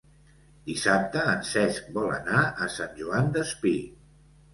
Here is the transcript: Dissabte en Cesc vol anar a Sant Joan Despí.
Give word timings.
Dissabte 0.69 1.25
en 1.33 1.43
Cesc 1.49 1.91
vol 1.97 2.09
anar 2.15 2.39
a 2.45 2.69
Sant 2.77 2.97
Joan 3.03 3.29
Despí. 3.37 3.75